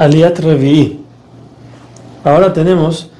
[0.00, 0.98] Aliat Revi'i.
[2.24, 3.10] Ahora tenemos,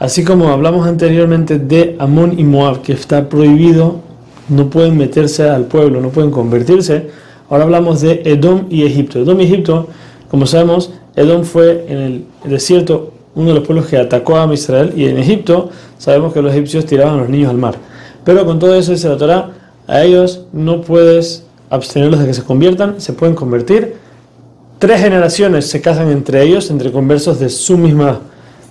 [0.00, 4.00] así como hablamos anteriormente de Amón y Moab, que está prohibido,
[4.48, 7.08] no pueden meterse al pueblo, no pueden convertirse.
[7.48, 9.20] Ahora hablamos de Edom y Egipto.
[9.20, 9.86] Edom y Egipto,
[10.28, 14.92] como sabemos, Edom fue en el desierto uno de los pueblos que atacó a Israel
[14.96, 17.76] y en Egipto sabemos que los egipcios tiraban a los niños al mar.
[18.24, 19.50] Pero con todo eso dice la Torah,
[19.86, 24.02] a ellos no puedes abstenerlos de que se conviertan, se pueden convertir.
[24.78, 28.20] Tres generaciones se casan entre ellos, entre conversos de su misma,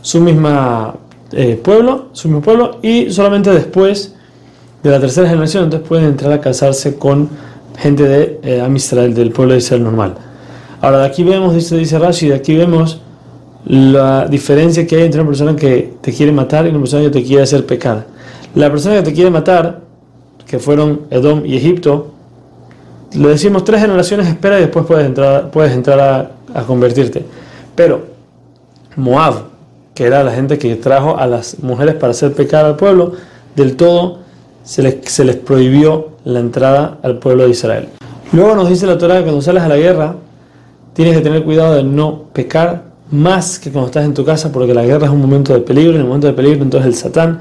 [0.02, 0.96] su misma
[1.32, 4.14] eh, pueblo, su mismo pueblo, y solamente después
[4.84, 7.30] de la tercera generación, entonces pueden entrar a casarse con
[7.78, 10.16] gente de eh, del pueblo de Israel normal.
[10.82, 13.02] Ahora, de aquí vemos, dice, dice Rashi, de aquí vemos
[13.66, 17.10] la diferencia que hay entre una persona que te quiere matar y una persona que
[17.10, 18.06] te quiere hacer pecar.
[18.56, 19.82] La persona que te quiere matar,
[20.46, 22.13] que fueron Edom y Egipto,
[23.16, 27.26] le decimos tres generaciones espera y después puedes entrar, puedes entrar a, convertirte.
[27.76, 28.02] Pero
[28.96, 29.44] Moab,
[29.94, 33.14] que era la gente que trajo a las mujeres para hacer pecar al pueblo,
[33.56, 34.20] del todo
[34.64, 37.90] se les, se les prohibió la entrada al pueblo de Israel.
[38.32, 40.16] Luego nos dice la Torah que cuando sales a la guerra,
[40.94, 44.74] tienes que tener cuidado de no pecar más que cuando estás en tu casa, porque
[44.74, 47.40] la guerra es un momento de peligro, en el momento de peligro entonces el Satán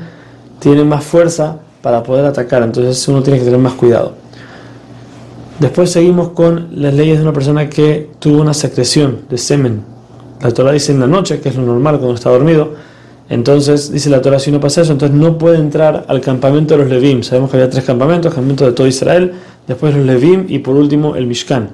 [0.58, 4.21] tiene más fuerza para poder atacar, entonces uno tiene que tener más cuidado.
[5.62, 9.82] Después seguimos con las leyes de una persona que tuvo una secreción de semen.
[10.40, 12.70] La Torah dice en la noche, que es lo normal cuando está dormido.
[13.28, 16.82] Entonces, dice la Torah, si no pasa eso, entonces no puede entrar al campamento de
[16.82, 17.22] los Levim.
[17.22, 19.34] Sabemos que había tres campamentos, el campamento de todo Israel,
[19.68, 21.70] después los Levim y por último el Mishkan.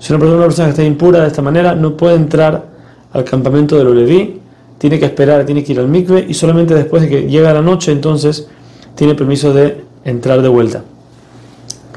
[0.00, 2.66] Si una persona, una persona que está impura de esta manera, no puede entrar
[3.12, 4.40] al campamento de los Leví,
[4.76, 7.62] tiene que esperar, tiene que ir al mikve y solamente después de que llega la
[7.62, 8.48] noche, entonces
[8.96, 10.82] tiene permiso de entrar de vuelta.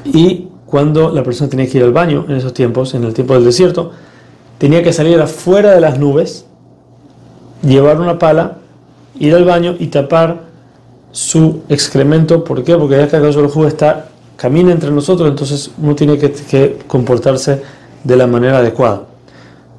[0.06, 3.34] Y cuando la persona tenía que ir al baño en esos tiempos, en el tiempo
[3.34, 3.92] del desierto,
[4.58, 6.46] tenía que salir afuera de las nubes,
[7.64, 8.58] llevar una pala,
[9.18, 10.44] ir al baño y tapar
[11.12, 12.44] su excremento.
[12.44, 12.76] ¿Por qué?
[12.76, 17.62] Porque ya que el jugo está, camina entre nosotros, entonces uno tiene que, que comportarse
[18.04, 19.04] de la manera adecuada.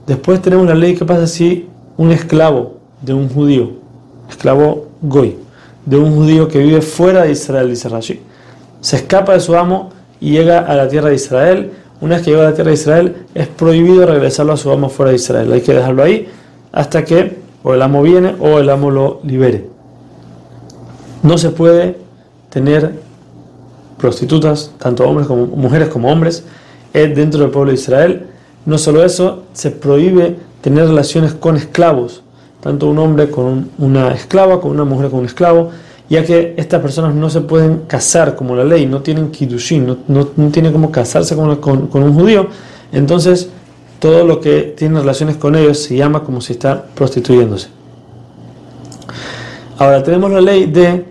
[0.06, 1.68] Después tenemos la ley que pasa si
[1.98, 3.72] un esclavo de un judío,
[4.30, 5.36] esclavo goy,
[5.84, 8.20] de un judío que vive fuera de Israel, dice Rashi,
[8.80, 11.72] se escapa de su amo y llega a la tierra de Israel.
[12.00, 14.88] Una vez que llega a la tierra de Israel, es prohibido regresarlo a su amo
[14.88, 15.52] fuera de Israel.
[15.52, 16.28] Hay que dejarlo ahí
[16.72, 19.66] hasta que o el amo viene o el amo lo libere.
[21.22, 21.96] No se puede
[22.50, 22.92] tener
[23.98, 26.44] prostitutas, tanto hombres como mujeres como hombres,
[26.94, 28.26] eh, dentro del pueblo de Israel
[28.68, 32.22] no solo eso, se prohíbe tener relaciones con esclavos,
[32.60, 35.70] tanto un hombre con una esclava, como una mujer con un esclavo,
[36.08, 39.98] ya que estas personas no se pueden casar como la ley, no tienen kiddushin, no,
[40.08, 42.48] no, tienen cómo casarse con, con, un judío,
[42.92, 43.50] entonces
[43.98, 47.68] todo lo que tiene relaciones con ellos se llama como si está prostituyéndose.
[49.76, 51.04] Ahora tenemos la ley de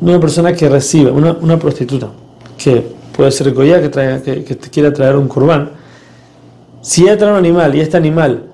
[0.00, 2.08] una persona que recibe, una, una prostituta,
[2.56, 3.90] que puede ser Goya, que,
[4.22, 5.70] que, que quiera traer un corbán,
[6.80, 8.46] si ella trae un animal y este animal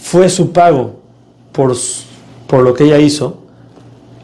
[0.00, 1.00] fue su pago
[1.50, 1.74] por,
[2.46, 3.41] por lo que ella hizo,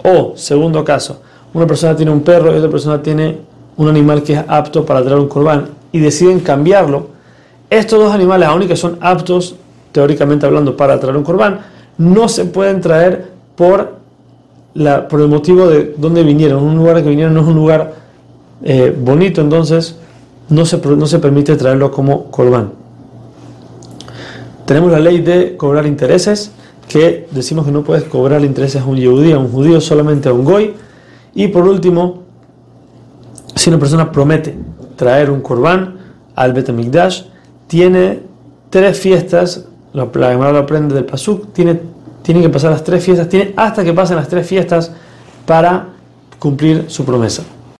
[0.04, 1.20] o segundo caso,
[1.54, 3.38] una persona tiene un perro y otra persona tiene
[3.76, 7.08] un animal que es apto para traer un corbán y deciden cambiarlo,
[7.70, 9.54] estos dos animales, aun que son aptos,
[9.92, 11.60] teóricamente hablando, para traer un corbán,
[11.98, 13.98] no se pueden traer por,
[14.74, 16.62] el motivo de dónde vinieron.
[16.62, 17.94] Un lugar que vinieron no es un lugar
[18.62, 19.96] eh, bonito, entonces
[20.48, 22.72] no se, no se permite traerlo como corbán.
[24.64, 26.52] Tenemos la ley de cobrar intereses,
[26.88, 30.32] que decimos que no puedes cobrar intereses a un judío, a un judío, solamente a
[30.32, 30.74] un goy.
[31.34, 32.22] Y por último,
[33.54, 34.56] si una persona promete
[34.96, 35.98] traer un corbán
[36.34, 37.24] al Betamigdash,
[37.66, 38.20] tiene
[38.70, 41.78] tres fiestas, la Gemara lo aprende del Pasuk, tiene,
[42.22, 44.90] tiene que pasar las tres fiestas, tiene hasta que pasen las tres fiestas
[45.46, 45.88] para
[46.38, 47.42] cumplir su promesa.